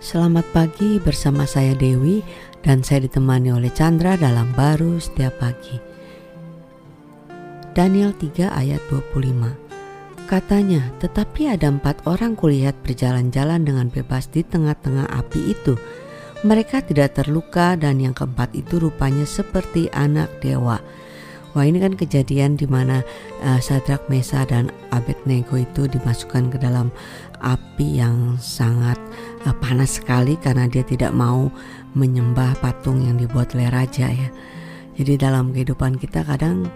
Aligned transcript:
Selamat 0.00 0.48
pagi 0.56 0.96
bersama 0.96 1.44
saya 1.44 1.76
Dewi 1.76 2.24
dan 2.64 2.80
saya 2.80 3.04
ditemani 3.04 3.52
oleh 3.52 3.68
Chandra 3.68 4.16
dalam 4.16 4.48
baru 4.56 4.96
setiap 4.96 5.36
pagi. 5.36 5.76
Daniel 7.76 8.16
3 8.16 8.48
ayat 8.48 8.80
25 8.88 10.24
Katanya, 10.24 10.88
tetapi 11.04 11.52
ada 11.52 11.68
empat 11.68 12.08
orang 12.08 12.32
kulihat 12.32 12.80
berjalan-jalan 12.80 13.60
dengan 13.60 13.92
bebas 13.92 14.32
di 14.32 14.40
tengah-tengah 14.40 15.04
api 15.04 15.52
itu. 15.52 15.76
Mereka 16.48 16.80
tidak 16.88 17.20
terluka 17.20 17.76
dan 17.76 18.00
yang 18.00 18.16
keempat 18.16 18.56
itu 18.56 18.80
rupanya 18.80 19.28
seperti 19.28 19.92
anak 19.92 20.32
dewa. 20.40 20.80
Wah 21.50 21.66
ini 21.66 21.82
kan 21.82 21.98
kejadian 21.98 22.54
di 22.54 22.70
mana 22.70 23.02
uh, 23.42 23.58
Sadrak 23.58 24.06
Mesa 24.06 24.46
dan 24.46 24.70
Abednego 24.94 25.58
itu 25.58 25.90
dimasukkan 25.90 26.54
ke 26.54 26.58
dalam 26.62 26.94
api 27.42 27.98
yang 27.98 28.38
sangat 28.38 28.96
uh, 29.42 29.54
panas 29.58 29.98
sekali 29.98 30.38
karena 30.38 30.70
dia 30.70 30.86
tidak 30.86 31.10
mau 31.10 31.50
menyembah 31.98 32.54
patung 32.62 33.02
yang 33.02 33.18
dibuat 33.18 33.50
oleh 33.58 33.66
raja 33.66 34.06
ya. 34.06 34.30
Jadi 34.94 35.18
dalam 35.18 35.50
kehidupan 35.50 35.98
kita 35.98 36.22
kadang 36.22 36.70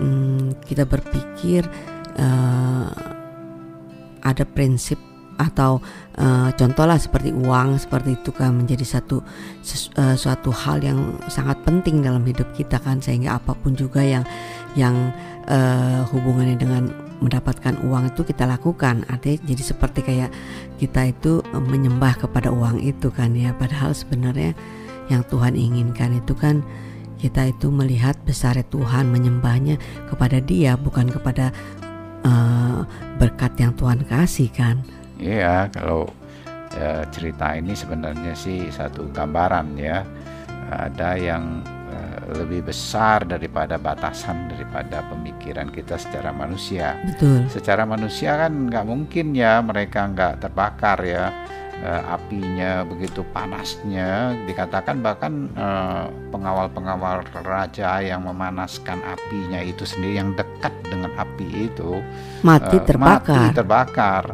um, 0.00 0.56
kita 0.64 0.88
berpikir 0.88 1.68
uh, 2.16 2.88
ada 4.24 4.44
prinsip 4.48 4.96
atau 5.36 5.82
uh, 6.18 6.50
contohlah 6.54 6.98
seperti 6.98 7.34
uang 7.34 7.80
seperti 7.80 8.16
itu 8.18 8.30
kan 8.30 8.54
menjadi 8.54 8.84
satu 8.86 9.22
sesu, 9.60 9.90
uh, 9.98 10.14
suatu 10.14 10.54
hal 10.54 10.82
yang 10.82 11.18
sangat 11.26 11.58
penting 11.66 12.02
dalam 12.02 12.22
hidup 12.22 12.46
kita 12.54 12.78
kan. 12.78 13.02
Sehingga 13.02 13.38
apa 13.38 13.54
pun 13.54 13.74
juga 13.74 14.02
yang 14.02 14.24
yang 14.78 15.14
uh, 15.50 16.06
hubungannya 16.10 16.58
dengan 16.58 16.90
mendapatkan 17.22 17.78
uang 17.86 18.14
itu 18.14 18.22
kita 18.26 18.44
lakukan. 18.44 19.06
Artinya 19.08 19.38
jadi 19.46 19.62
seperti 19.62 20.00
kayak 20.02 20.30
kita 20.78 21.10
itu 21.10 21.40
menyembah 21.54 22.18
kepada 22.18 22.50
uang 22.50 22.82
itu 22.82 23.10
kan 23.10 23.32
ya. 23.32 23.54
Padahal 23.54 23.94
sebenarnya 23.94 24.52
yang 25.12 25.22
Tuhan 25.28 25.54
inginkan 25.54 26.16
itu 26.16 26.32
kan 26.32 26.64
kita 27.20 27.48
itu 27.48 27.72
melihat 27.72 28.20
besarnya 28.28 28.68
Tuhan 28.68 29.08
menyembahnya 29.08 29.80
kepada 30.12 30.44
Dia 30.44 30.76
bukan 30.76 31.08
kepada 31.08 31.56
uh, 32.24 32.84
berkat 33.16 33.56
yang 33.56 33.72
Tuhan 33.76 34.04
kasih 34.04 34.52
kan 34.52 34.84
Iya, 35.24 35.72
kalau 35.72 36.04
ya, 36.76 37.08
cerita 37.08 37.56
ini 37.56 37.72
sebenarnya 37.72 38.36
sih 38.36 38.68
satu 38.68 39.08
gambaran 39.08 39.72
ya. 39.80 40.04
Ada 40.68 41.16
yang 41.16 41.64
uh, 41.64 42.18
lebih 42.36 42.68
besar 42.68 43.24
daripada 43.24 43.80
batasan 43.80 44.52
daripada 44.52 45.00
pemikiran 45.08 45.72
kita 45.72 45.96
secara 45.96 46.28
manusia. 46.28 47.00
Betul. 47.08 47.48
Secara 47.48 47.88
manusia 47.88 48.36
kan 48.36 48.68
nggak 48.68 48.84
mungkin 48.84 49.32
ya 49.32 49.64
mereka 49.64 50.04
nggak 50.12 50.44
terbakar 50.44 50.98
ya. 51.04 51.32
Uh, 51.84 52.16
apinya 52.16 52.80
begitu 52.80 53.20
panasnya 53.36 54.32
dikatakan 54.48 55.04
bahkan 55.04 55.52
pengawal-pengawal 56.32 57.20
uh, 57.20 57.44
raja 57.44 58.00
yang 58.00 58.24
memanaskan 58.24 59.04
apinya 59.04 59.60
itu 59.60 59.84
sendiri 59.84 60.16
yang 60.16 60.32
dekat 60.32 60.72
dengan 60.88 61.12
api 61.20 61.68
itu 61.68 62.00
mati 62.40 62.80
terbakar. 62.88 63.36
Mati 63.36 63.48
terbakar 63.52 64.24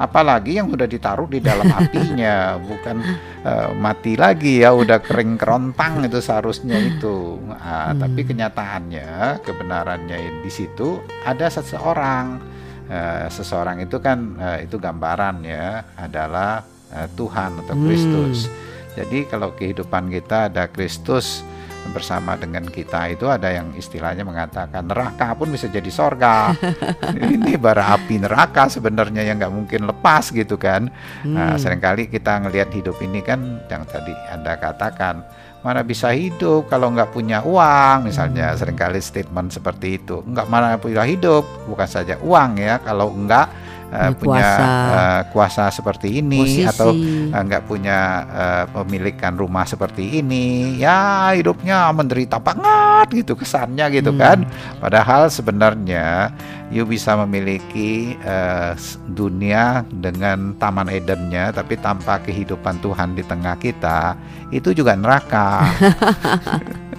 apalagi 0.00 0.56
yang 0.56 0.72
sudah 0.72 0.88
ditaruh 0.88 1.28
di 1.28 1.44
dalam 1.44 1.68
apinya 1.80 2.56
bukan 2.56 2.96
uh, 3.44 3.70
mati 3.76 4.16
lagi 4.16 4.64
ya 4.64 4.72
udah 4.72 5.04
kering 5.04 5.36
kerontang 5.36 6.00
itu 6.08 6.24
seharusnya 6.24 6.80
itu 6.80 7.36
nah, 7.44 7.92
hmm. 7.92 8.00
tapi 8.00 8.20
kenyataannya 8.24 9.44
kebenarannya 9.44 10.40
di 10.40 10.50
situ 10.50 11.04
ada 11.28 11.52
seseorang 11.52 12.40
uh, 12.88 13.28
seseorang 13.28 13.84
itu 13.84 14.00
kan 14.00 14.40
uh, 14.40 14.58
itu 14.64 14.80
gambaran 14.80 15.44
ya 15.44 15.84
adalah 16.00 16.64
uh, 16.94 17.08
Tuhan 17.14 17.62
atau 17.66 17.74
Kristus 17.86 18.46
hmm. 18.46 18.54
jadi 18.98 19.18
kalau 19.30 19.54
kehidupan 19.54 20.10
kita 20.10 20.52
ada 20.52 20.66
Kristus 20.70 21.42
bersama 21.90 22.38
dengan 22.38 22.68
kita 22.68 23.10
itu 23.10 23.26
ada 23.26 23.50
yang 23.50 23.74
istilahnya 23.74 24.22
mengatakan 24.22 24.86
neraka 24.86 25.34
pun 25.34 25.50
bisa 25.50 25.66
jadi 25.66 25.90
sorga 25.90 26.54
ini 27.34 27.58
bara 27.58 27.98
api 27.98 28.22
neraka 28.22 28.70
sebenarnya 28.70 29.26
yang 29.26 29.40
nggak 29.42 29.54
mungkin 29.54 29.88
lepas 29.90 30.30
gitu 30.30 30.60
kan 30.60 30.92
hmm. 31.26 31.34
nah, 31.34 31.56
sering 31.58 31.82
kali 31.82 32.06
kita 32.06 32.46
ngelihat 32.46 32.70
hidup 32.70 32.96
ini 33.02 33.24
kan 33.24 33.64
yang 33.66 33.82
tadi 33.88 34.14
anda 34.30 34.54
katakan 34.60 35.26
mana 35.60 35.84
bisa 35.84 36.08
hidup 36.14 36.72
kalau 36.72 36.88
nggak 36.94 37.12
punya 37.12 37.44
uang 37.44 38.08
misalnya 38.08 38.54
hmm. 38.54 38.58
sering 38.60 38.78
kali 38.78 39.00
statement 39.02 39.52
seperti 39.52 40.00
itu 40.00 40.24
nggak 40.24 40.46
mana 40.48 40.80
bisa 40.80 41.04
hidup 41.04 41.44
bukan 41.68 41.88
saja 41.90 42.16
uang 42.22 42.56
ya 42.56 42.80
kalau 42.80 43.12
nggak 43.12 43.50
uh, 43.90 44.10
punya 44.16 44.50
uh, 44.90 45.22
kuasa 45.34 45.68
seperti 45.68 46.22
ini 46.22 46.42
Posisi. 46.42 46.66
atau 46.66 46.90
uh, 46.94 47.42
nggak 47.42 47.66
punya 47.66 47.98
uh, 48.30 48.64
pemilikan 48.70 49.34
rumah 49.36 49.66
seperti 49.66 50.22
ini 50.22 50.78
ya 50.78 51.30
hidupnya 51.34 51.90
menderita 51.90 52.38
banget 52.38 53.26
gitu 53.26 53.34
kesannya 53.36 53.86
gitu 53.92 54.14
hmm. 54.14 54.20
kan 54.20 54.38
padahal 54.78 55.28
sebenarnya 55.28 56.30
you 56.70 56.86
bisa 56.86 57.18
memiliki 57.26 58.14
uh, 58.22 58.78
dunia 59.10 59.82
dengan 59.90 60.54
taman 60.56 60.88
Edennya 60.88 61.50
tapi 61.50 61.74
tanpa 61.76 62.22
kehidupan 62.22 62.78
Tuhan 62.78 63.18
di 63.18 63.26
tengah 63.26 63.58
kita 63.58 64.14
itu 64.54 64.70
juga 64.70 64.94
neraka 64.94 65.66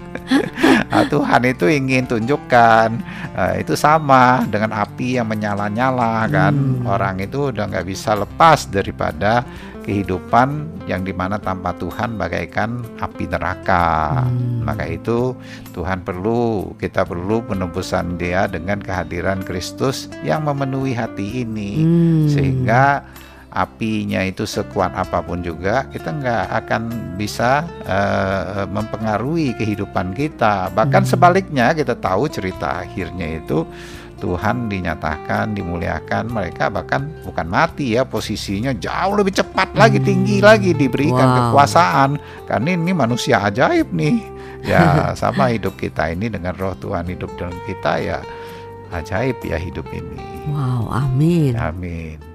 nah, 0.92 1.08
Tuhan 1.08 1.42
itu 1.48 1.66
ingin 1.72 2.04
tunjukkan 2.06 2.88
uh, 3.34 3.54
itu 3.56 3.74
sama 3.80 4.44
dengan 4.52 4.76
api 4.76 5.18
yang 5.18 5.32
menyala-nyala 5.32 6.28
kan 6.28 6.54
hmm. 6.54 6.86
orang 6.86 7.24
itu 7.24 7.50
udah 7.50 7.66
nggak 7.72 7.88
bisa 7.88 8.14
lepas 8.20 8.68
daripada 8.68 9.48
kehidupan 9.82 10.70
yang 10.86 11.02
di 11.02 11.10
mana 11.10 11.42
tanpa 11.42 11.74
Tuhan 11.74 12.16
bagaikan 12.16 12.86
api 13.02 13.26
neraka 13.26 14.22
hmm. 14.30 14.62
maka 14.62 14.86
itu 14.86 15.34
Tuhan 15.74 16.06
perlu 16.06 16.74
kita 16.78 17.02
perlu 17.02 17.42
penebusan 17.42 18.22
dia 18.22 18.46
dengan 18.46 18.78
kehadiran 18.78 19.42
Kristus 19.42 20.08
yang 20.22 20.46
memenuhi 20.46 20.94
hati 20.94 21.42
ini 21.42 21.82
hmm. 21.82 22.26
sehingga 22.30 23.02
apinya 23.52 24.24
itu 24.24 24.48
sekuat 24.48 24.96
apa 24.96 25.20
pun 25.20 25.44
juga 25.44 25.84
kita 25.92 26.08
nggak 26.08 26.46
akan 26.64 26.82
bisa 27.20 27.68
uh, 27.84 28.64
mempengaruhi 28.72 29.52
kehidupan 29.60 30.16
kita 30.16 30.72
bahkan 30.72 31.04
hmm. 31.04 31.12
sebaliknya 31.12 31.76
kita 31.76 32.00
tahu 32.00 32.32
cerita 32.32 32.88
akhirnya 32.88 33.44
itu 33.44 33.68
Tuhan 34.22 34.70
dinyatakan 34.70 35.58
dimuliakan 35.58 36.30
mereka 36.30 36.70
bahkan 36.70 37.10
bukan 37.26 37.50
mati 37.50 37.98
ya 37.98 38.08
posisinya 38.08 38.72
jauh 38.78 39.18
lebih 39.18 39.36
cepat 39.44 39.76
lagi 39.76 40.00
hmm. 40.00 40.08
tinggi 40.08 40.38
lagi 40.40 40.72
diberikan 40.72 41.28
wow. 41.28 41.38
kekuasaan 41.52 42.10
karena 42.48 42.70
ini 42.78 42.92
manusia 42.96 43.44
ajaib 43.44 43.92
nih 43.92 44.22
ya 44.64 44.84
sama 45.22 45.52
hidup 45.52 45.76
kita 45.76 46.14
ini 46.14 46.32
dengan 46.32 46.56
roh 46.56 46.78
Tuhan 46.80 47.10
hidup 47.10 47.36
dalam 47.36 47.58
kita 47.68 48.00
ya 48.00 48.24
ajaib 48.96 49.44
ya 49.44 49.60
hidup 49.60 49.90
ini 49.92 50.48
wow 50.48 50.88
amin 50.88 51.58
amin 51.60 52.31